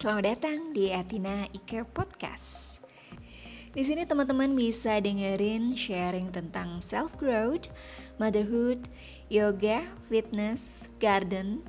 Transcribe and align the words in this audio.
Selamat 0.00 0.32
datang 0.32 0.72
di 0.72 0.88
Atina 0.96 1.44
Ike 1.52 1.84
Podcast. 1.84 2.80
Di 3.76 3.84
sini 3.84 4.08
teman-teman 4.08 4.56
bisa 4.56 4.96
dengerin 4.96 5.76
sharing 5.76 6.32
tentang 6.32 6.80
self 6.80 7.12
growth, 7.20 7.68
motherhood, 8.16 8.88
yoga, 9.28 9.84
fitness, 10.08 10.88
garden, 11.04 11.68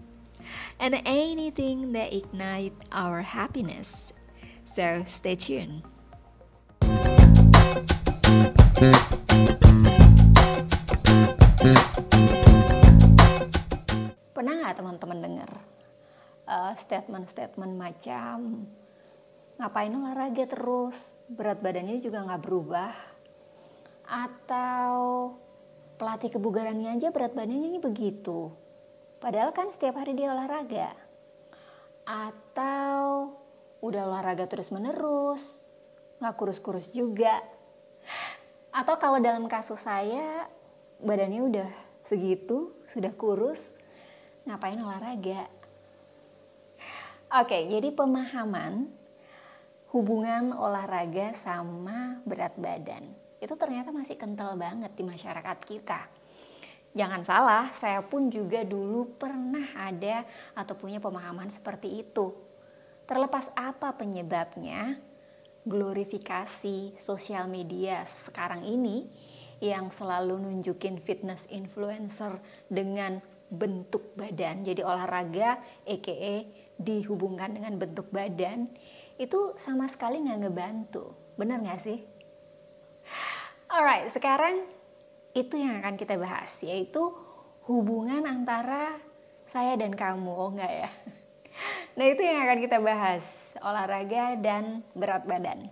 and 0.79 0.96
anything 1.04 1.91
that 1.91 2.15
ignite 2.15 2.71
our 2.96 3.19
happiness. 3.19 4.15
So 4.63 5.03
stay 5.03 5.35
tuned. 5.35 5.83
Pernah 14.31 14.53
nggak 14.63 14.79
teman-teman 14.79 15.19
dengar 15.19 15.51
uh, 16.45 16.73
statement-statement 16.73 17.73
macam 17.76 18.66
ngapain 19.62 19.94
olahraga 19.94 20.50
terus, 20.50 21.14
berat 21.30 21.62
badannya 21.62 22.02
juga 22.02 22.26
nggak 22.26 22.41
berubah, 22.41 22.94
atau 24.09 24.94
pelatih 26.02 26.34
kebugarannya 26.34 26.98
aja 26.98 27.14
berat 27.14 27.38
badannya 27.38 27.77
ini 27.77 27.77
begitu, 27.77 28.50
padahal 29.22 29.54
kan 29.54 29.70
setiap 29.70 30.02
hari 30.02 30.17
dia 30.17 30.34
olahraga, 30.34 30.90
atau 32.09 33.38
udah 33.86 34.02
olahraga 34.09 34.50
terus 34.50 34.73
menerus, 34.73 35.62
nggak 36.17 36.36
kurus-kurus 36.42 36.89
juga, 36.89 37.38
atau 38.73 38.98
kalau 38.98 39.22
dalam 39.22 39.45
kasus 39.45 39.86
saya 39.86 40.50
badannya 41.05 41.42
udah 41.45 41.70
segitu, 42.02 42.73
sudah 42.89 43.14
kurus, 43.14 43.78
ngapain 44.50 44.81
olahraga? 44.81 45.61
Oke, 47.31 47.63
jadi 47.63 47.95
pemahaman 47.95 48.91
hubungan 49.95 50.52
olahraga 50.52 51.31
sama 51.31 52.19
berat 52.28 52.59
badan 52.59 53.08
itu 53.39 53.56
ternyata 53.56 53.95
masih 53.95 54.19
kental 54.19 54.59
banget 54.59 54.92
di 55.00 55.03
masyarakat 55.08 55.58
kita. 55.64 56.11
Jangan 56.91 57.23
salah, 57.23 57.72
saya 57.72 58.03
pun 58.03 58.28
juga 58.28 58.67
dulu 58.67 59.16
pernah 59.16 59.64
ada 59.80 60.28
atau 60.52 60.75
punya 60.75 61.00
pemahaman 61.00 61.47
seperti 61.47 62.03
itu. 62.03 62.36
Terlepas 63.08 63.47
apa 63.56 63.95
penyebabnya, 63.95 65.00
glorifikasi 65.63 67.00
sosial 67.00 67.47
media 67.47 68.03
sekarang 68.03 68.67
ini 68.67 69.08
yang 69.63 69.88
selalu 69.88 70.36
nunjukin 70.36 71.00
fitness 71.00 71.47
influencer 71.47 72.44
dengan 72.67 73.23
bentuk 73.52 74.16
badan, 74.16 74.63
jadi 74.63 74.84
olahraga, 74.88 75.59
aka 75.84 76.47
dihubungkan 76.82 77.54
dengan 77.54 77.78
bentuk 77.78 78.10
badan, 78.10 78.68
itu 79.22 79.54
sama 79.58 79.86
sekali 79.86 80.22
nggak 80.22 80.40
ngebantu. 80.46 81.14
Bener 81.38 81.62
nggak 81.62 81.82
sih? 81.82 82.00
Alright, 83.72 84.12
sekarang 84.12 84.68
itu 85.32 85.56
yang 85.56 85.80
akan 85.80 85.96
kita 85.96 86.20
bahas, 86.20 86.52
yaitu 86.66 87.00
hubungan 87.70 88.28
antara 88.28 89.00
saya 89.48 89.80
dan 89.80 89.96
kamu, 89.96 90.32
oh 90.32 90.52
enggak 90.52 90.74
ya? 90.88 90.92
Nah 91.92 92.08
itu 92.08 92.24
yang 92.24 92.48
akan 92.48 92.59
kita 92.64 92.80
bahas, 92.80 93.52
olahraga 93.59 94.40
dan 94.40 94.80
berat 94.96 95.28
badan. 95.28 95.68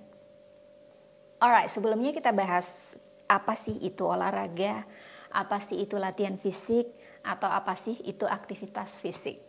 Alright, 1.40 1.72
sebelumnya 1.72 2.12
kita 2.12 2.36
bahas 2.36 3.00
apa 3.26 3.56
sih 3.56 3.80
itu 3.80 4.04
olahraga, 4.04 4.84
apa 5.32 5.58
sih 5.64 5.80
itu 5.80 5.96
latihan 5.96 6.36
fisik, 6.36 6.92
atau 7.24 7.48
apa 7.48 7.76
sih 7.76 7.96
itu 8.04 8.28
aktivitas 8.28 9.00
fisik. 9.00 9.49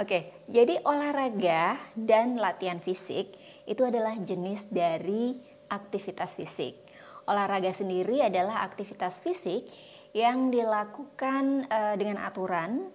Oke, 0.00 0.32
jadi 0.48 0.80
olahraga 0.88 1.76
dan 1.92 2.40
latihan 2.40 2.80
fisik 2.80 3.36
itu 3.68 3.82
adalah 3.84 4.16
jenis 4.16 4.72
dari 4.72 5.36
aktivitas 5.68 6.36
fisik. 6.36 6.80
Olahraga 7.28 7.70
sendiri 7.70 8.24
adalah 8.24 8.64
aktivitas 8.64 9.20
fisik 9.20 9.68
yang 10.16 10.52
dilakukan 10.52 11.68
uh, 11.68 11.94
dengan 11.96 12.24
aturan, 12.24 12.88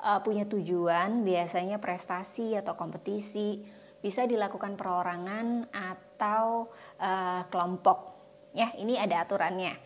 uh, 0.00 0.20
punya 0.20 0.44
tujuan, 0.48 1.24
biasanya 1.24 1.80
prestasi 1.80 2.56
atau 2.56 2.76
kompetisi, 2.76 3.60
bisa 4.00 4.28
dilakukan 4.28 4.76
perorangan 4.76 5.72
atau 5.72 6.68
uh, 7.00 7.42
kelompok. 7.48 8.16
Ya, 8.56 8.72
ini 8.80 8.96
ada 8.96 9.24
aturannya. 9.24 9.76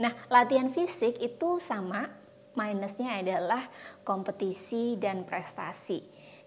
Nah, 0.00 0.12
latihan 0.32 0.72
fisik 0.72 1.20
itu 1.20 1.60
sama 1.62 2.23
minusnya 2.54 3.18
adalah 3.20 3.62
kompetisi 4.06 4.98
dan 4.98 5.26
prestasi. 5.26 6.02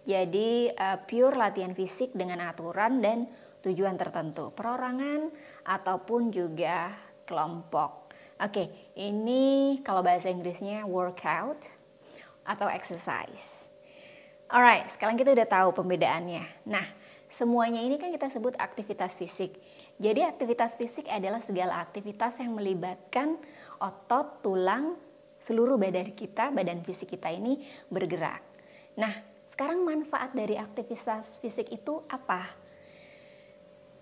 Jadi 0.07 0.71
uh, 0.71 1.03
pure 1.03 1.35
latihan 1.35 1.75
fisik 1.75 2.15
dengan 2.15 2.39
aturan 2.47 3.03
dan 3.03 3.27
tujuan 3.59 3.99
tertentu, 3.99 4.55
perorangan 4.55 5.27
ataupun 5.67 6.31
juga 6.31 6.95
kelompok. 7.27 8.07
Oke, 8.39 8.93
ini 8.95 9.77
kalau 9.83 9.99
bahasa 9.99 10.31
Inggrisnya 10.31 10.87
workout 10.87 11.67
atau 12.47 12.71
exercise. 12.71 13.67
Alright, 14.47 14.87
sekarang 14.87 15.19
kita 15.19 15.35
udah 15.35 15.47
tahu 15.49 15.75
pembedaannya. 15.75 16.69
Nah, 16.71 16.87
semuanya 17.27 17.83
ini 17.83 17.99
kan 17.99 18.07
kita 18.07 18.31
sebut 18.31 18.55
aktivitas 18.55 19.19
fisik. 19.19 19.59
Jadi 19.99 20.23
aktivitas 20.23 20.79
fisik 20.79 21.09
adalah 21.11 21.43
segala 21.43 21.83
aktivitas 21.83 22.39
yang 22.39 22.55
melibatkan 22.55 23.35
otot, 23.81 24.39
tulang, 24.45 24.95
seluruh 25.37 25.77
badan 25.77 26.13
kita, 26.13 26.49
badan 26.49 26.81
fisik 26.81 27.17
kita 27.17 27.29
ini 27.33 27.61
bergerak. 27.89 28.41
Nah, 28.97 29.13
sekarang 29.47 29.85
manfaat 29.85 30.35
dari 30.35 30.59
aktivitas 30.59 31.39
fisik 31.39 31.71
itu 31.71 32.03
apa? 32.11 32.45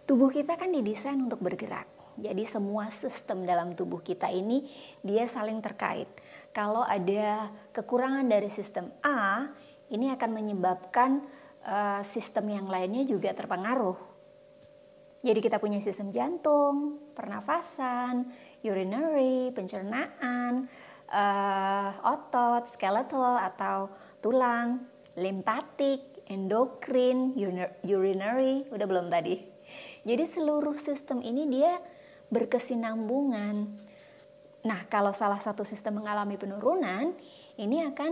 Tubuh 0.05 0.29
kita 0.33 0.57
kan 0.57 0.73
didesain 0.73 1.17
untuk 1.17 1.41
bergerak. 1.41 1.85
Jadi 2.15 2.47
semua 2.47 2.87
sistem 2.89 3.43
dalam 3.43 3.75
tubuh 3.75 3.99
kita 3.99 4.31
ini 4.31 4.63
dia 5.03 5.27
saling 5.27 5.59
terkait. 5.59 6.07
Kalau 6.55 6.87
ada 6.87 7.51
kekurangan 7.75 8.23
dari 8.23 8.47
sistem 8.47 8.87
A, 9.03 9.51
ini 9.91 10.07
akan 10.15 10.29
menyebabkan 10.31 11.19
uh, 11.67 12.01
sistem 12.07 12.55
yang 12.55 12.67
lainnya 12.71 13.03
juga 13.03 13.35
terpengaruh. 13.35 14.15
Jadi 15.25 15.39
kita 15.41 15.57
punya 15.57 15.81
sistem 15.81 16.13
jantung, 16.13 17.01
pernafasan, 17.17 18.29
urinary, 18.61 19.49
pencernaan, 19.51 20.69
uh, 21.09 21.89
otot, 22.05 22.65
skeletal 22.69 23.37
atau 23.41 23.89
tulang, 24.21 24.85
limpatik, 25.17 26.25
endokrin, 26.29 27.33
urinary, 27.85 28.65
udah 28.73 28.87
belum 28.87 29.07
tadi. 29.09 29.37
Jadi 30.05 30.23
seluruh 30.25 30.77
sistem 30.77 31.21
ini 31.21 31.49
dia 31.49 31.81
berkesinambungan. 32.29 33.55
Nah, 34.65 34.81
kalau 34.89 35.13
salah 35.13 35.37
satu 35.37 35.61
sistem 35.61 36.01
mengalami 36.01 36.41
penurunan, 36.41 37.13
ini 37.57 37.85
akan 37.85 38.11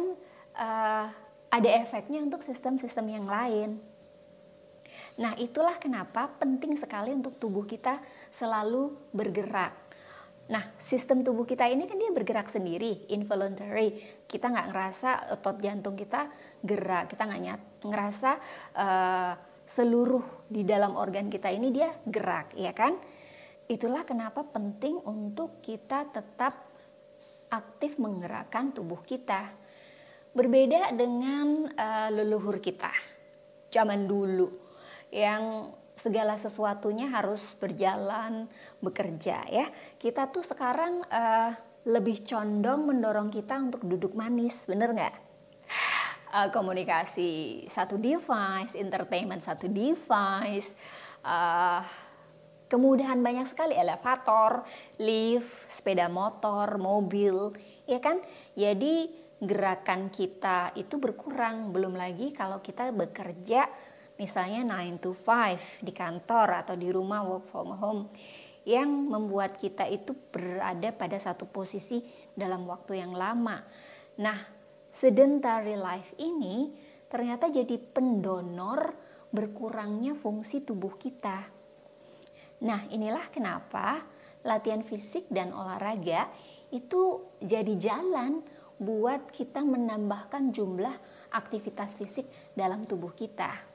uh, 0.53 1.07
ada 1.49 1.69
efeknya 1.81 2.21
untuk 2.21 2.45
sistem-sistem 2.45 3.05
yang 3.09 3.25
lain. 3.25 3.81
Nah, 5.13 5.37
itulah 5.37 5.77
kenapa 5.77 6.29
penting 6.41 6.73
sekali 6.73 7.13
untuk 7.13 7.37
tubuh 7.37 7.65
kita 7.65 8.01
selalu 8.33 8.97
bergerak. 9.13 9.77
Nah, 10.53 10.69
sistem 10.77 11.25
tubuh 11.25 11.49
kita 11.49 11.65
ini 11.65 11.89
kan 11.89 11.97
dia 11.97 12.13
bergerak 12.13 12.45
sendiri, 12.45 13.09
involuntary. 13.09 13.97
Kita 14.29 14.53
nggak 14.53 14.67
ngerasa 14.69 15.09
otot 15.33 15.57
jantung 15.57 15.97
kita 15.97 16.29
gerak, 16.61 17.09
kita 17.09 17.25
nggak 17.25 17.41
ngerasa 17.81 18.31
uh, 18.77 19.33
seluruh 19.65 20.45
di 20.45 20.61
dalam 20.61 20.93
organ 20.93 21.25
kita 21.25 21.49
ini 21.49 21.73
dia 21.73 21.89
gerak, 22.05 22.53
ya 22.53 22.69
kan? 22.69 22.93
Itulah 23.65 24.05
kenapa 24.05 24.45
penting 24.45 25.01
untuk 25.09 25.57
kita 25.65 26.05
tetap 26.13 26.69
aktif 27.49 27.97
menggerakkan 27.97 28.77
tubuh 28.77 29.01
kita. 29.01 29.49
Berbeda 30.37 30.93
dengan 30.93 31.65
uh, 31.73 32.09
leluhur 32.13 32.61
kita 32.61 32.93
zaman 33.73 34.05
dulu 34.05 34.49
yang 35.09 35.73
segala 36.03 36.35
sesuatunya 36.35 37.07
harus 37.07 37.55
berjalan, 37.55 38.51
bekerja 38.83 39.47
ya. 39.47 39.71
Kita 39.95 40.27
tuh 40.27 40.43
sekarang 40.43 40.99
uh, 41.07 41.55
lebih 41.87 42.27
condong 42.27 42.91
mendorong 42.91 43.31
kita 43.31 43.55
untuk 43.55 43.87
duduk 43.87 44.11
manis, 44.11 44.67
bener 44.67 44.91
nggak? 44.91 45.15
Uh, 46.33 46.49
komunikasi 46.51 47.63
satu 47.71 47.95
device, 47.95 48.75
entertainment 48.75 49.39
satu 49.39 49.71
device, 49.71 50.75
uh, 51.23 51.79
kemudahan 52.67 53.23
banyak 53.23 53.47
sekali 53.47 53.79
elevator, 53.79 54.67
lift, 54.99 55.71
sepeda 55.71 56.11
motor, 56.11 56.75
mobil, 56.75 57.55
ya 57.87 58.03
kan? 58.03 58.19
Jadi 58.59 59.07
gerakan 59.39 60.11
kita 60.11 60.75
itu 60.75 60.99
berkurang, 60.99 61.71
belum 61.71 61.95
lagi 61.95 62.35
kalau 62.35 62.59
kita 62.59 62.91
bekerja 62.91 63.67
misalnya 64.23 64.63
9 64.79 65.03
to 65.03 65.11
5 65.11 65.83
di 65.83 65.91
kantor 65.91 66.63
atau 66.63 66.79
di 66.79 66.87
rumah 66.87 67.27
work 67.27 67.43
from 67.43 67.75
home 67.75 68.07
yang 68.63 68.87
membuat 68.87 69.59
kita 69.59 69.83
itu 69.91 70.15
berada 70.31 70.95
pada 70.95 71.19
satu 71.19 71.43
posisi 71.43 71.99
dalam 72.31 72.63
waktu 72.63 73.03
yang 73.03 73.11
lama. 73.11 73.59
Nah, 74.23 74.39
sedentary 74.87 75.75
life 75.75 76.15
ini 76.15 76.71
ternyata 77.11 77.51
jadi 77.51 77.75
pendonor 77.75 78.95
berkurangnya 79.35 80.15
fungsi 80.15 80.63
tubuh 80.63 80.95
kita. 80.95 81.43
Nah, 82.63 82.87
inilah 82.87 83.27
kenapa 83.27 84.07
latihan 84.47 84.79
fisik 84.79 85.27
dan 85.27 85.51
olahraga 85.51 86.31
itu 86.71 87.27
jadi 87.43 87.75
jalan 87.75 88.39
buat 88.79 89.27
kita 89.35 89.59
menambahkan 89.59 90.55
jumlah 90.55 90.95
aktivitas 91.35 91.99
fisik 91.99 92.25
dalam 92.55 92.87
tubuh 92.87 93.11
kita. 93.11 93.72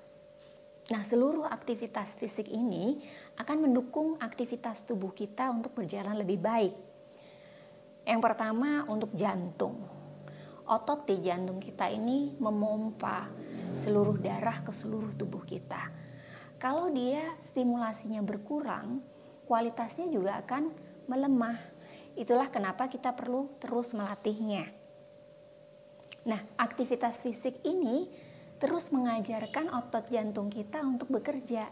Nah, 0.88 1.05
seluruh 1.05 1.44
aktivitas 1.44 2.17
fisik 2.17 2.49
ini 2.49 2.96
akan 3.37 3.69
mendukung 3.69 4.17
aktivitas 4.25 4.88
tubuh 4.88 5.12
kita 5.12 5.52
untuk 5.52 5.76
berjalan 5.76 6.17
lebih 6.17 6.40
baik. 6.40 6.73
Yang 8.08 8.20
pertama 8.25 8.88
untuk 8.88 9.12
jantung. 9.12 9.76
Otot 10.64 11.05
di 11.05 11.20
jantung 11.20 11.61
kita 11.61 11.93
ini 11.93 12.32
memompa 12.40 13.29
seluruh 13.76 14.17
darah 14.17 14.64
ke 14.64 14.73
seluruh 14.73 15.12
tubuh 15.12 15.44
kita. 15.44 15.93
Kalau 16.56 16.88
dia 16.88 17.37
stimulasinya 17.44 18.25
berkurang, 18.25 19.05
kualitasnya 19.44 20.08
juga 20.08 20.40
akan 20.40 20.73
melemah. 21.05 21.61
Itulah 22.17 22.49
kenapa 22.49 22.88
kita 22.88 23.12
perlu 23.12 23.61
terus 23.61 23.93
melatihnya. 23.93 24.73
Nah, 26.25 26.40
aktivitas 26.56 27.20
fisik 27.20 27.61
ini 27.64 28.08
terus 28.58 28.90
mengajarkan 28.90 29.70
otot 29.70 30.06
jantung 30.10 30.50
kita 30.50 30.82
untuk 30.82 31.08
bekerja. 31.14 31.66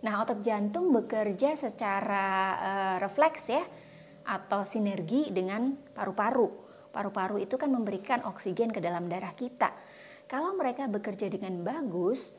Nah, 0.00 0.24
otot 0.24 0.40
jantung 0.40 0.92
bekerja 0.92 1.56
secara 1.56 2.26
uh, 2.56 2.96
refleks 3.00 3.52
ya 3.52 3.64
atau 4.24 4.64
sinergi 4.64 5.28
dengan 5.32 5.76
paru-paru. 5.92 6.48
Paru-paru 6.92 7.40
itu 7.40 7.60
kan 7.60 7.68
memberikan 7.68 8.24
oksigen 8.24 8.72
ke 8.72 8.80
dalam 8.80 9.08
darah 9.08 9.32
kita. 9.36 9.72
Kalau 10.24 10.56
mereka 10.56 10.86
bekerja 10.86 11.28
dengan 11.28 11.60
bagus, 11.60 12.38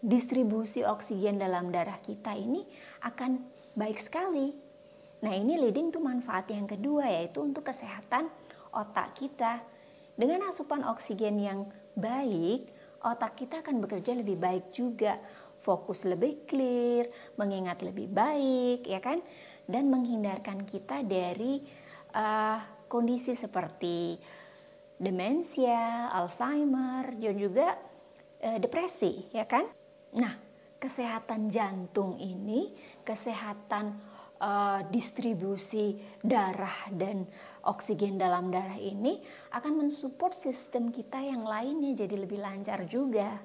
distribusi 0.00 0.84
oksigen 0.84 1.36
dalam 1.36 1.68
darah 1.68 2.00
kita 2.00 2.32
ini 2.36 2.64
akan 3.04 3.40
baik 3.76 4.00
sekali. 4.00 4.52
Nah, 5.20 5.36
ini 5.36 5.60
leading 5.60 5.92
to 5.92 6.00
manfaat 6.00 6.48
yang 6.48 6.64
kedua 6.64 7.08
yaitu 7.08 7.44
untuk 7.44 7.68
kesehatan 7.68 8.28
otak 8.72 9.12
kita. 9.16 9.60
Dengan 10.20 10.44
asupan 10.52 10.84
oksigen 10.84 11.40
yang 11.40 11.64
baik, 11.96 12.68
otak 13.00 13.40
kita 13.40 13.64
akan 13.64 13.80
bekerja 13.80 14.12
lebih 14.12 14.36
baik 14.36 14.68
juga. 14.68 15.16
Fokus 15.64 16.04
lebih 16.04 16.44
clear, 16.44 17.08
mengingat 17.40 17.80
lebih 17.80 18.12
baik, 18.12 18.84
ya 18.84 19.00
kan? 19.00 19.24
Dan 19.64 19.88
menghindarkan 19.88 20.68
kita 20.68 21.00
dari 21.08 21.64
uh, 22.12 22.60
kondisi 22.84 23.32
seperti 23.32 24.20
demensia, 25.00 26.12
Alzheimer, 26.12 27.16
dan 27.16 27.40
juga 27.40 27.80
uh, 28.44 28.58
depresi, 28.60 29.24
ya 29.32 29.48
kan? 29.48 29.64
Nah, 30.20 30.36
kesehatan 30.76 31.48
jantung 31.48 32.20
ini, 32.20 32.76
kesehatan 33.08 33.96
uh, 34.40 34.80
distribusi 34.88 36.00
darah 36.24 36.88
dan 36.90 37.28
oksigen 37.68 38.16
dalam 38.16 38.48
darah 38.48 38.80
ini 38.80 39.20
akan 39.52 39.86
mensupport 39.86 40.32
sistem 40.32 40.88
kita 40.88 41.20
yang 41.20 41.44
lainnya 41.44 41.94
jadi 41.94 42.16
lebih 42.16 42.40
lancar 42.40 42.88
juga. 42.88 43.40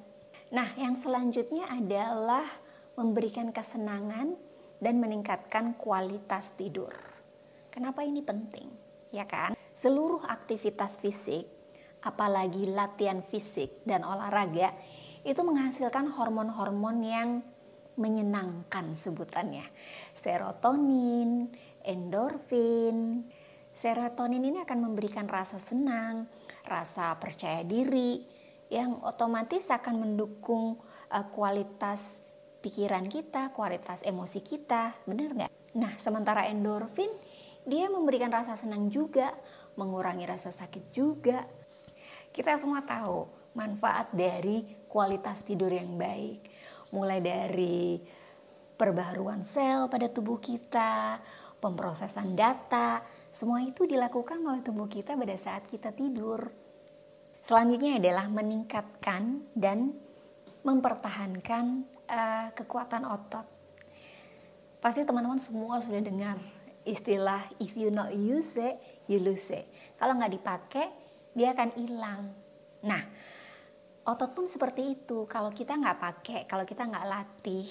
Nah, 0.56 0.72
yang 0.80 0.96
selanjutnya 0.96 1.68
adalah 1.68 2.48
memberikan 2.96 3.52
kesenangan 3.52 4.40
dan 4.80 4.96
meningkatkan 5.04 5.76
kualitas 5.76 6.56
tidur. 6.56 6.96
Kenapa 7.68 8.08
ini 8.08 8.24
penting? 8.24 8.72
Ya 9.12 9.28
kan? 9.28 9.52
Seluruh 9.76 10.24
aktivitas 10.24 11.04
fisik, 11.04 11.44
apalagi 12.00 12.72
latihan 12.72 13.20
fisik 13.20 13.84
dan 13.84 14.08
olahraga 14.08 14.72
itu 15.28 15.42
menghasilkan 15.44 16.08
hormon-hormon 16.16 16.98
yang 17.04 17.30
menyenangkan 18.00 18.96
sebutannya. 18.96 19.66
Serotonin, 20.16 21.52
endorfin. 21.84 23.28
Serotonin 23.76 24.40
ini 24.40 24.64
akan 24.64 24.80
memberikan 24.88 25.28
rasa 25.28 25.60
senang, 25.60 26.32
rasa 26.64 27.20
percaya 27.20 27.62
diri 27.68 28.24
yang 28.72 29.04
otomatis 29.04 29.70
akan 29.70 30.08
mendukung 30.08 30.80
uh, 31.12 31.26
kualitas 31.30 32.24
pikiran 32.64 33.06
kita, 33.12 33.54
kualitas 33.54 34.02
emosi 34.02 34.40
kita, 34.42 34.96
benar 35.06 35.30
nggak? 35.36 35.52
Nah, 35.76 35.94
sementara 36.00 36.48
endorfin 36.50 37.12
dia 37.68 37.92
memberikan 37.92 38.32
rasa 38.32 38.56
senang 38.56 38.90
juga, 38.90 39.36
mengurangi 39.76 40.26
rasa 40.26 40.50
sakit 40.56 40.90
juga. 40.96 41.44
Kita 42.32 42.56
semua 42.56 42.82
tahu 42.82 43.28
manfaat 43.54 44.10
dari 44.16 44.66
kualitas 44.88 45.44
tidur 45.44 45.72
yang 45.72 46.00
baik 46.00 46.42
mulai 46.94 47.20
dari 47.20 48.00
perbaharuan 48.76 49.42
sel 49.42 49.88
pada 49.88 50.12
tubuh 50.12 50.40
kita, 50.40 51.20
pemrosesan 51.60 52.36
data, 52.36 53.02
semua 53.32 53.64
itu 53.64 53.88
dilakukan 53.88 54.40
oleh 54.44 54.62
tubuh 54.62 54.88
kita 54.88 55.16
pada 55.16 55.36
saat 55.36 55.68
kita 55.68 55.96
tidur. 55.96 56.52
Selanjutnya 57.40 58.00
adalah 58.00 58.28
meningkatkan 58.30 59.52
dan 59.54 59.94
mempertahankan 60.66 61.66
uh, 62.10 62.48
kekuatan 62.58 63.06
otot. 63.06 63.46
Pasti 64.82 65.06
teman-teman 65.06 65.42
semua 65.42 65.82
sudah 65.82 66.02
dengar 66.02 66.38
istilah 66.86 67.42
if 67.58 67.74
you 67.74 67.90
not 67.90 68.14
use 68.14 68.62
it, 68.62 68.78
you 69.10 69.18
lose 69.18 69.50
it. 69.50 69.66
Kalau 69.98 70.14
nggak 70.16 70.34
dipakai, 70.38 70.88
dia 71.34 71.52
akan 71.58 71.70
hilang. 71.76 72.24
Nah, 72.86 73.02
otot 74.06 74.32
pun 74.38 74.46
seperti 74.46 75.02
itu 75.02 75.26
kalau 75.26 75.50
kita 75.50 75.74
nggak 75.74 75.98
pakai 75.98 76.40
kalau 76.46 76.64
kita 76.64 76.86
nggak 76.86 77.06
latih 77.10 77.66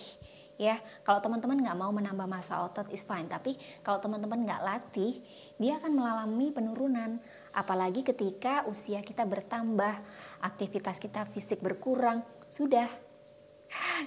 ya. 0.60 0.78
Kalau 1.02 1.20
teman-teman 1.20 1.60
nggak 1.60 1.78
mau 1.78 1.90
menambah 1.90 2.26
masa 2.26 2.62
otot 2.62 2.88
is 2.90 3.06
fine. 3.06 3.26
Tapi 3.30 3.56
kalau 3.82 3.98
teman-teman 3.98 4.42
nggak 4.44 4.62
latih 4.62 5.20
dia 5.58 5.78
akan 5.78 5.92
mengalami 5.94 6.50
penurunan. 6.50 7.18
Apalagi 7.54 8.02
ketika 8.02 8.66
usia 8.66 9.02
kita 9.02 9.22
bertambah 9.22 9.94
aktivitas 10.42 10.98
kita 10.98 11.26
fisik 11.30 11.62
berkurang 11.62 12.26
sudah 12.50 12.86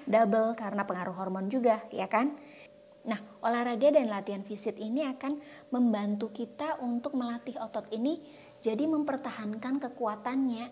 double 0.08 0.56
karena 0.56 0.84
pengaruh 0.88 1.16
hormon 1.16 1.48
juga 1.52 1.84
ya 1.92 2.08
kan? 2.08 2.36
Nah, 3.08 3.24
olahraga 3.40 3.88
dan 3.88 4.12
latihan 4.12 4.44
fisik 4.44 4.76
ini 4.84 5.08
akan 5.08 5.40
membantu 5.72 6.28
kita 6.36 6.76
untuk 6.84 7.16
melatih 7.16 7.56
otot 7.56 7.88
ini 7.96 8.20
jadi 8.60 8.84
mempertahankan 8.84 9.80
kekuatannya. 9.80 10.68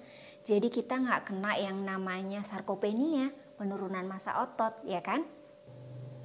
Jadi 0.45 0.67
kita 0.69 0.99
nggak 0.99 1.31
kena 1.31 1.57
yang 1.57 1.81
namanya 1.81 2.43
sarkopenia, 2.45 3.33
penurunan 3.55 4.05
masa 4.05 4.43
otot, 4.43 4.77
ya 4.85 4.99
kan? 5.01 5.25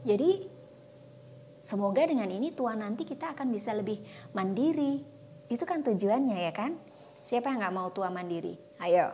Jadi 0.05 0.49
semoga 1.61 2.09
dengan 2.09 2.29
ini 2.33 2.57
tua 2.57 2.73
nanti 2.73 3.05
kita 3.05 3.37
akan 3.37 3.49
bisa 3.53 3.77
lebih 3.77 4.01
mandiri. 4.33 5.05
Itu 5.51 5.67
kan 5.67 5.85
tujuannya 5.85 6.39
ya 6.49 6.53
kan? 6.55 6.79
Siapa 7.21 7.53
yang 7.53 7.61
nggak 7.61 7.77
mau 7.77 7.89
tua 7.93 8.09
mandiri? 8.09 8.57
Ayo. 8.81 9.13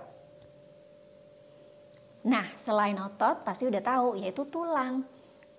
Nah, 2.26 2.50
selain 2.58 2.98
otot 2.98 3.46
pasti 3.46 3.66
udah 3.70 3.82
tahu 3.82 4.18
yaitu 4.18 4.46
tulang. 4.50 5.06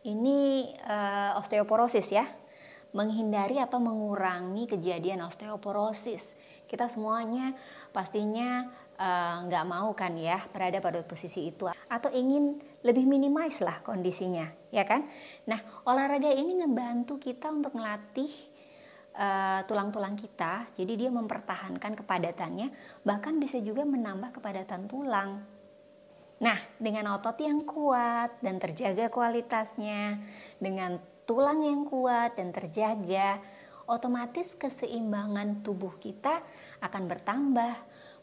Ini 0.03 0.71
uh, 0.83 1.39
osteoporosis 1.39 2.07
ya. 2.11 2.27
Menghindari 2.95 3.59
atau 3.59 3.79
mengurangi 3.83 4.67
kejadian 4.67 5.23
osteoporosis. 5.27 6.35
Kita 6.67 6.87
semuanya 6.91 7.55
pastinya 7.95 8.67
nggak 9.45 9.65
uh, 9.65 9.69
mau 9.69 9.93
kan 9.93 10.17
ya 10.17 10.41
berada 10.49 10.81
pada 10.81 11.05
posisi 11.05 11.53
itu? 11.53 11.69
Atau 11.85 12.09
ingin 12.09 12.57
lebih 12.81 13.05
minimize 13.05 13.61
lah 13.61 13.85
kondisinya 13.85 14.49
ya 14.73 14.81
kan? 14.89 15.05
Nah 15.45 15.61
olahraga 15.85 16.33
ini 16.33 16.57
ngebantu 16.65 17.21
kita 17.21 17.53
untuk 17.53 17.77
melatih 17.77 18.29
eh, 19.13 19.61
tulang-tulang 19.69 20.17
uh, 20.17 20.19
kita. 20.19 20.53
Jadi 20.73 20.93
dia 21.05 21.09
mempertahankan 21.13 21.93
kepadatannya 21.93 22.73
bahkan 23.05 23.37
bisa 23.37 23.61
juga 23.61 23.85
menambah 23.85 24.33
kepadatan 24.41 24.89
tulang. 24.89 25.45
Nah 26.41 26.57
dengan 26.81 27.13
otot 27.13 27.37
yang 27.37 27.61
kuat 27.69 28.41
dan 28.41 28.57
terjaga 28.57 29.13
kualitasnya 29.13 30.17
dengan 30.57 30.97
tulang 31.29 31.61
yang 31.61 31.85
kuat 31.85 32.33
dan 32.33 32.49
terjaga 32.49 33.37
otomatis 33.87 34.57
keseimbangan 34.59 35.63
tubuh 35.63 35.95
kita 36.01 36.43
akan 36.83 37.03
bertambah 37.07 37.73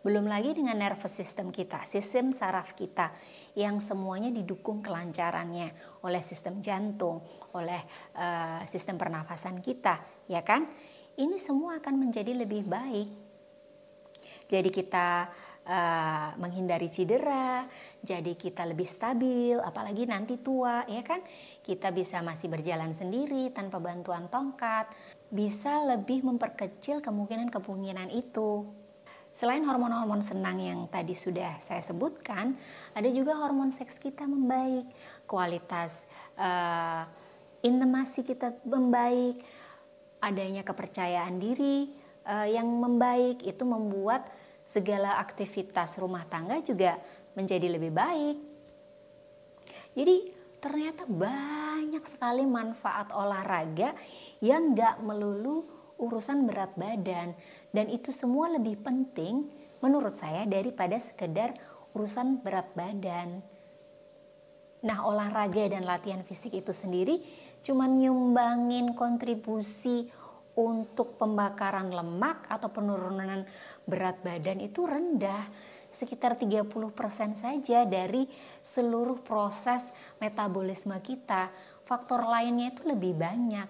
belum 0.04 0.28
lagi 0.28 0.52
dengan 0.52 0.76
nervous 0.76 1.16
system 1.16 1.48
kita, 1.48 1.88
sistem 1.88 2.28
saraf 2.36 2.76
kita 2.76 3.08
yang 3.56 3.80
semuanya 3.80 4.28
didukung 4.28 4.84
kelancarannya 4.84 5.72
oleh 6.04 6.20
sistem 6.20 6.60
jantung, 6.60 7.24
oleh 7.56 7.80
uh, 8.12 8.60
sistem 8.68 9.00
pernafasan 9.00 9.64
kita, 9.64 10.04
ya 10.28 10.44
kan? 10.44 10.68
Ini 11.16 11.40
semua 11.40 11.80
akan 11.80 11.94
menjadi 11.96 12.36
lebih 12.36 12.68
baik. 12.68 13.08
Jadi 14.44 14.68
kita 14.68 15.32
uh, 15.64 16.36
menghindari 16.36 16.92
cedera, 16.92 17.64
jadi 18.04 18.36
kita 18.36 18.68
lebih 18.68 18.84
stabil, 18.84 19.56
apalagi 19.56 20.04
nanti 20.04 20.36
tua, 20.36 20.84
ya 20.84 21.00
kan? 21.00 21.24
Kita 21.64 21.88
bisa 21.96 22.20
masih 22.20 22.52
berjalan 22.52 22.92
sendiri 22.92 23.48
tanpa 23.56 23.80
bantuan 23.80 24.28
tongkat, 24.28 24.92
bisa 25.32 25.80
lebih 25.88 26.28
memperkecil 26.28 27.00
kemungkinan-kemungkinan 27.00 28.12
itu. 28.12 28.83
Selain 29.34 29.66
hormon-hormon 29.66 30.22
senang 30.22 30.62
yang 30.62 30.86
tadi 30.86 31.10
sudah 31.10 31.58
saya 31.58 31.82
sebutkan, 31.82 32.54
ada 32.94 33.10
juga 33.10 33.34
hormon 33.34 33.74
seks 33.74 33.98
kita 33.98 34.30
membaik, 34.30 34.86
kualitas 35.26 36.06
uh, 36.38 37.02
intimasi 37.66 38.22
kita 38.22 38.54
membaik, 38.62 39.42
adanya 40.22 40.62
kepercayaan 40.62 41.42
diri 41.42 41.90
uh, 42.30 42.46
yang 42.46 42.70
membaik 42.78 43.42
itu 43.42 43.66
membuat 43.66 44.30
segala 44.62 45.18
aktivitas 45.18 45.98
rumah 45.98 46.22
tangga 46.30 46.62
juga 46.62 46.94
menjadi 47.34 47.74
lebih 47.74 47.90
baik. 47.90 48.38
Jadi 49.98 50.30
ternyata 50.62 51.10
banyak 51.10 52.06
sekali 52.06 52.46
manfaat 52.46 53.10
olahraga 53.10 53.98
yang 54.38 54.78
gak 54.78 55.02
melulu 55.02 55.66
urusan 55.98 56.46
berat 56.46 56.70
badan 56.78 57.34
dan 57.74 57.90
itu 57.90 58.14
semua 58.14 58.54
lebih 58.54 58.78
penting 58.78 59.50
menurut 59.82 60.14
saya 60.14 60.46
daripada 60.46 60.94
sekedar 60.96 61.50
urusan 61.92 62.40
berat 62.40 62.70
badan. 62.78 63.42
Nah 64.86 64.98
olahraga 65.02 65.66
dan 65.74 65.82
latihan 65.82 66.22
fisik 66.22 66.54
itu 66.54 66.70
sendiri 66.70 67.18
cuma 67.66 67.90
nyumbangin 67.90 68.94
kontribusi 68.94 70.06
untuk 70.54 71.18
pembakaran 71.18 71.90
lemak 71.90 72.46
atau 72.46 72.70
penurunan 72.70 73.42
berat 73.90 74.22
badan 74.22 74.62
itu 74.62 74.86
rendah 74.86 75.50
sekitar 75.90 76.38
30% 76.38 76.70
saja 77.34 77.86
dari 77.86 78.26
seluruh 78.62 79.22
proses 79.22 79.94
metabolisme 80.18 80.94
kita. 81.02 81.50
Faktor 81.86 82.26
lainnya 82.26 82.74
itu 82.74 82.82
lebih 82.86 83.14
banyak. 83.14 83.68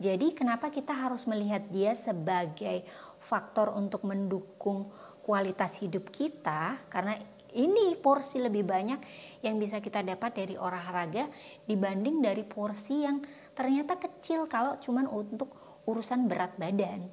Jadi 0.00 0.32
kenapa 0.32 0.72
kita 0.72 0.96
harus 0.96 1.28
melihat 1.28 1.60
dia 1.68 1.92
sebagai 1.92 2.88
faktor 3.20 3.76
untuk 3.76 4.08
mendukung 4.08 4.88
kualitas 5.20 5.78
hidup 5.84 6.08
kita 6.08 6.80
karena 6.88 7.14
ini 7.54 7.98
porsi 7.98 8.38
lebih 8.38 8.62
banyak 8.62 9.00
yang 9.42 9.58
bisa 9.58 9.82
kita 9.82 10.06
dapat 10.06 10.34
dari 10.34 10.54
olahraga 10.54 11.26
dibanding 11.66 12.22
dari 12.22 12.46
porsi 12.46 13.04
yang 13.04 13.22
ternyata 13.52 13.98
kecil 13.98 14.46
kalau 14.46 14.78
cuman 14.78 15.06
untuk 15.10 15.82
urusan 15.86 16.30
berat 16.30 16.54
badan. 16.56 17.10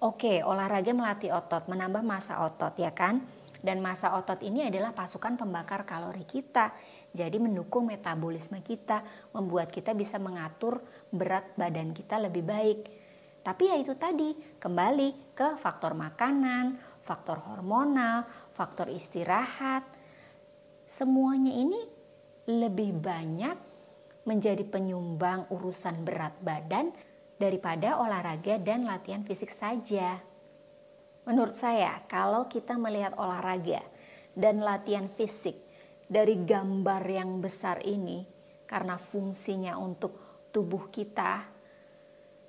Oke, 0.00 0.40
olahraga 0.40 0.96
melatih 0.96 1.36
otot, 1.36 1.68
menambah 1.68 2.00
masa 2.00 2.40
otot 2.40 2.72
ya 2.80 2.96
kan? 2.96 3.20
Dan 3.60 3.84
masa 3.84 4.16
otot 4.16 4.40
ini 4.40 4.64
adalah 4.64 4.96
pasukan 4.96 5.36
pembakar 5.36 5.84
kalori 5.84 6.24
kita. 6.24 6.72
Jadi 7.12 7.36
mendukung 7.36 7.84
metabolisme 7.84 8.64
kita, 8.64 9.04
membuat 9.36 9.68
kita 9.68 9.92
bisa 9.92 10.16
mengatur 10.16 10.80
berat 11.12 11.52
badan 11.60 11.92
kita 11.92 12.16
lebih 12.16 12.40
baik. 12.48 12.99
Tapi 13.40 13.72
ya 13.72 13.76
itu 13.80 13.96
tadi, 13.96 14.36
kembali 14.60 15.32
ke 15.32 15.56
faktor 15.56 15.96
makanan, 15.96 16.76
faktor 17.00 17.40
hormonal, 17.48 18.28
faktor 18.52 18.92
istirahat. 18.92 19.84
Semuanya 20.84 21.54
ini 21.54 21.80
lebih 22.50 23.00
banyak 23.00 23.56
menjadi 24.28 24.60
penyumbang 24.68 25.48
urusan 25.48 26.04
berat 26.04 26.36
badan 26.44 26.92
daripada 27.40 27.96
olahraga 28.04 28.60
dan 28.60 28.84
latihan 28.84 29.24
fisik 29.24 29.48
saja. 29.48 30.20
Menurut 31.24 31.56
saya, 31.56 32.04
kalau 32.04 32.44
kita 32.44 32.76
melihat 32.76 33.16
olahraga 33.16 33.80
dan 34.36 34.60
latihan 34.60 35.08
fisik 35.08 35.56
dari 36.04 36.36
gambar 36.44 37.02
yang 37.08 37.40
besar 37.40 37.80
ini, 37.88 38.26
karena 38.68 39.00
fungsinya 39.00 39.80
untuk 39.80 40.44
tubuh 40.52 40.92
kita, 40.92 41.59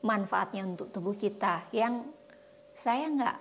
manfaatnya 0.01 0.65
untuk 0.65 0.89
tubuh 0.89 1.13
kita, 1.13 1.69
yang 1.73 2.05
saya 2.73 3.05
nggak 3.09 3.37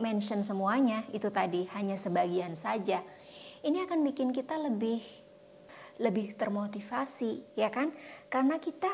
mention 0.00 0.40
semuanya 0.40 1.04
itu 1.12 1.28
tadi 1.28 1.68
hanya 1.76 1.94
sebagian 1.94 2.56
saja. 2.56 3.04
Ini 3.60 3.84
akan 3.84 4.00
bikin 4.08 4.32
kita 4.32 4.56
lebih 4.56 5.00
lebih 6.00 6.32
termotivasi, 6.32 7.52
ya 7.60 7.68
kan? 7.68 7.92
Karena 8.32 8.56
kita 8.56 8.88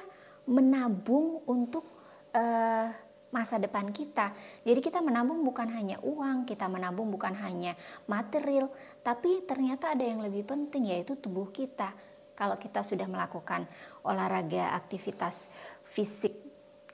menabung 0.50 1.46
untuk 1.46 1.86
uh, 2.34 2.90
masa 3.30 3.62
depan 3.62 3.90
kita. 3.94 4.34
Jadi 4.66 4.82
kita 4.82 4.98
menabung 5.02 5.42
bukan 5.46 5.70
hanya 5.70 6.02
uang, 6.02 6.46
kita 6.46 6.66
menabung 6.66 7.10
bukan 7.10 7.34
hanya 7.38 7.78
material, 8.10 8.70
tapi 9.06 9.46
ternyata 9.46 9.94
ada 9.94 10.02
yang 10.02 10.22
lebih 10.22 10.46
penting 10.46 10.90
yaitu 10.90 11.14
tubuh 11.18 11.50
kita. 11.54 11.94
Kalau 12.36 12.60
kita 12.60 12.84
sudah 12.84 13.08
melakukan 13.08 13.64
olahraga, 14.04 14.76
aktivitas 14.76 15.48
fisik, 15.86 16.45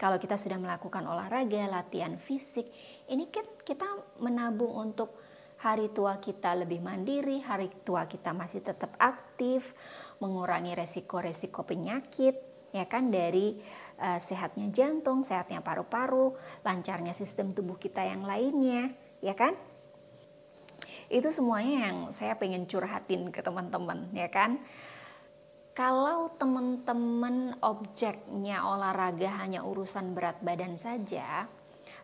kalau 0.03 0.19
kita 0.19 0.35
sudah 0.35 0.59
melakukan 0.59 1.07
olahraga, 1.07 1.71
latihan 1.71 2.19
fisik, 2.19 2.67
ini 3.07 3.31
kan 3.31 3.47
kita 3.63 3.87
menabung 4.19 4.75
untuk 4.75 5.15
hari 5.63 5.95
tua 5.95 6.19
kita 6.19 6.59
lebih 6.59 6.83
mandiri, 6.83 7.39
hari 7.39 7.71
tua 7.87 8.11
kita 8.11 8.35
masih 8.35 8.67
tetap 8.67 8.99
aktif, 8.99 9.79
mengurangi 10.19 10.75
resiko-resiko 10.75 11.63
penyakit, 11.63 12.35
ya 12.75 12.91
kan 12.91 13.15
dari 13.15 13.63
uh, 14.03 14.19
sehatnya 14.19 14.75
jantung, 14.75 15.23
sehatnya 15.23 15.63
paru-paru, 15.63 16.35
lancarnya 16.67 17.15
sistem 17.15 17.55
tubuh 17.55 17.79
kita 17.79 18.03
yang 18.03 18.27
lainnya, 18.27 18.91
ya 19.23 19.39
kan? 19.39 19.55
Itu 21.07 21.31
semuanya 21.31 21.87
yang 21.87 21.99
saya 22.11 22.35
pengen 22.35 22.67
curhatin 22.67 23.31
ke 23.31 23.39
teman-teman, 23.39 24.11
ya 24.11 24.27
kan? 24.27 24.59
Kalau 25.73 26.29
teman-teman 26.37 27.57
objeknya 27.65 28.61
olahraga 28.69 29.41
hanya 29.41 29.65
urusan 29.65 30.13
berat 30.13 30.37
badan 30.45 30.77
saja, 30.77 31.49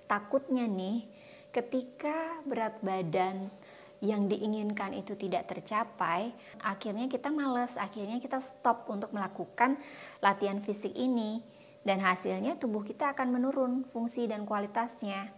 takutnya 0.08 0.64
nih 0.64 1.04
ketika 1.52 2.40
berat 2.48 2.80
badan 2.80 3.52
yang 4.00 4.24
diinginkan 4.24 4.96
itu 4.96 5.20
tidak 5.20 5.52
tercapai, 5.52 6.32
akhirnya 6.64 7.12
kita 7.12 7.28
males, 7.28 7.76
akhirnya 7.76 8.16
kita 8.16 8.40
stop 8.40 8.88
untuk 8.88 9.12
melakukan 9.12 9.76
latihan 10.24 10.64
fisik 10.64 10.96
ini 10.96 11.44
dan 11.84 12.00
hasilnya 12.00 12.56
tubuh 12.56 12.80
kita 12.80 13.12
akan 13.12 13.36
menurun 13.36 13.84
fungsi 13.84 14.24
dan 14.24 14.48
kualitasnya. 14.48 15.28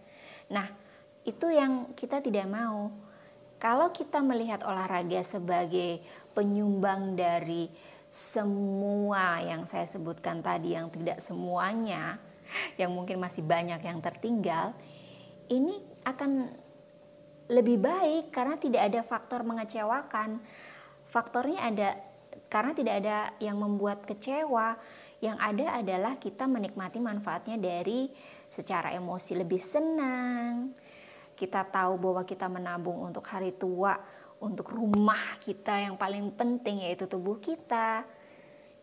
Nah, 0.55 0.71
itu 1.27 1.51
yang 1.51 1.91
kita 1.99 2.23
tidak 2.23 2.47
mau. 2.47 2.95
Kalau 3.61 3.91
kita 3.93 4.23
melihat 4.25 4.65
olahraga 4.65 5.21
sebagai 5.21 6.01
penyumbang 6.33 7.13
dari 7.13 7.69
semua 8.11 9.39
yang 9.39 9.63
saya 9.63 9.87
sebutkan 9.87 10.43
tadi 10.43 10.75
yang 10.75 10.91
tidak 10.91 11.23
semuanya, 11.23 12.19
yang 12.75 12.91
mungkin 12.91 13.23
masih 13.23 13.41
banyak 13.41 13.79
yang 13.79 14.03
tertinggal, 14.03 14.75
ini 15.47 15.79
akan 16.03 16.51
lebih 17.47 17.79
baik 17.79 18.35
karena 18.35 18.59
tidak 18.59 18.81
ada 18.91 18.99
faktor 19.01 19.47
mengecewakan. 19.47 20.43
Faktornya 21.07 21.63
ada 21.63 21.89
karena 22.51 22.75
tidak 22.75 22.95
ada 22.99 23.17
yang 23.39 23.55
membuat 23.55 24.03
kecewa 24.03 24.75
yang 25.21 25.37
ada 25.37 25.77
adalah 25.77 26.17
kita 26.17 26.49
menikmati 26.49 26.97
manfaatnya 26.97 27.55
dari 27.61 28.09
secara 28.49 28.89
emosi 28.91 29.37
lebih 29.37 29.61
senang. 29.61 30.73
Kita 31.37 31.61
tahu 31.69 32.01
bahwa 32.01 32.25
kita 32.25 32.49
menabung 32.49 32.97
untuk 33.05 33.21
hari 33.29 33.53
tua, 33.53 33.93
untuk 34.41 34.73
rumah 34.73 35.37
kita 35.39 35.85
yang 35.85 35.95
paling 35.95 36.33
penting 36.33 36.81
yaitu 36.83 37.05
tubuh 37.05 37.37
kita. 37.37 38.03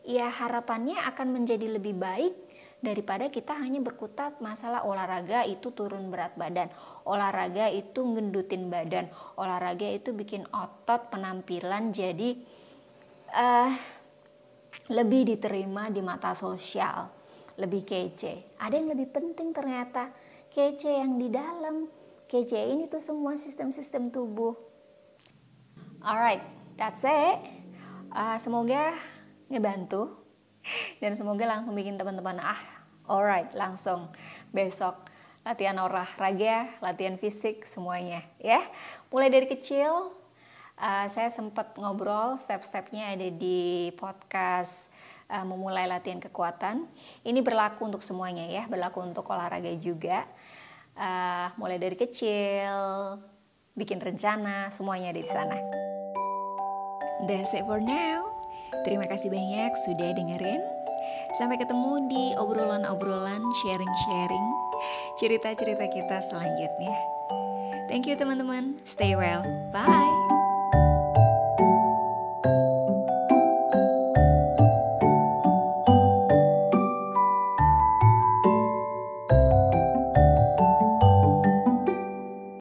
Ya 0.06 0.30
harapannya 0.30 0.96
akan 1.12 1.34
menjadi 1.34 1.68
lebih 1.68 1.98
baik 1.98 2.32
daripada 2.78 3.26
kita 3.26 3.58
hanya 3.58 3.82
berkutat 3.82 4.38
masalah 4.38 4.86
olahraga 4.86 5.42
itu 5.44 5.74
turun 5.74 6.14
berat 6.14 6.38
badan, 6.38 6.70
olahraga 7.02 7.66
itu 7.74 8.06
ngendutin 8.06 8.70
badan, 8.70 9.10
olahraga 9.34 9.90
itu 9.90 10.14
bikin 10.14 10.46
otot 10.54 11.10
penampilan 11.10 11.90
jadi 11.90 12.38
uh, 13.34 13.70
lebih 14.94 15.34
diterima 15.34 15.90
di 15.90 16.00
mata 16.00 16.32
sosial, 16.32 17.10
lebih 17.58 17.82
kece. 17.84 18.56
Ada 18.62 18.78
yang 18.78 18.94
lebih 18.94 19.10
penting 19.10 19.52
ternyata, 19.52 20.14
kece 20.48 21.02
yang 21.02 21.18
di 21.18 21.28
dalam. 21.28 21.90
Kece 22.28 22.60
ini 22.60 22.92
tuh 22.92 23.00
semua 23.00 23.40
sistem-sistem 23.40 24.12
tubuh. 24.12 24.67
Alright, 26.08 26.40
that's 26.80 27.04
it. 27.04 27.36
Uh, 28.16 28.40
semoga 28.40 28.96
ngebantu 29.52 30.16
dan 31.04 31.12
semoga 31.12 31.44
langsung 31.44 31.76
bikin 31.76 32.00
teman-teman 32.00 32.40
ah, 32.40 32.56
alright, 33.04 33.52
langsung 33.52 34.08
besok 34.48 35.04
latihan 35.44 35.76
olahraga, 35.76 36.72
latihan 36.80 37.20
fisik 37.20 37.68
semuanya 37.68 38.24
ya. 38.40 38.64
Mulai 39.12 39.28
dari 39.28 39.52
kecil 39.52 40.16
uh, 40.80 41.06
saya 41.12 41.28
sempat 41.28 41.76
ngobrol 41.76 42.40
step-stepnya 42.40 43.12
ada 43.12 43.28
di 43.28 43.92
podcast 44.00 44.88
uh, 45.28 45.44
memulai 45.44 45.84
latihan 45.84 46.24
kekuatan. 46.24 46.88
Ini 47.20 47.44
berlaku 47.44 47.84
untuk 47.84 48.00
semuanya 48.00 48.48
ya, 48.48 48.64
berlaku 48.64 49.04
untuk 49.04 49.28
olahraga 49.28 49.76
juga. 49.76 50.24
Uh, 50.96 51.52
mulai 51.60 51.76
dari 51.76 52.00
kecil, 52.00 52.72
bikin 53.76 54.00
rencana, 54.00 54.72
semuanya 54.72 55.12
ada 55.12 55.20
di 55.20 55.28
sana. 55.28 55.77
That's 57.26 57.50
it 57.56 57.66
for 57.66 57.82
now. 57.82 58.30
Terima 58.86 59.08
kasih 59.10 59.32
banyak 59.32 59.72
sudah 59.88 60.14
dengerin. 60.14 60.62
Sampai 61.36 61.58
ketemu 61.58 62.08
di 62.08 62.24
obrolan-obrolan, 62.38 63.42
sharing-sharing, 63.64 64.48
cerita-cerita 65.18 65.84
kita 65.90 66.16
selanjutnya. 66.24 66.94
Thank 67.88 68.06
you 68.06 68.14
teman-teman. 68.14 68.80
Stay 68.84 69.16
well. 69.16 69.42
Bye. 69.72 70.37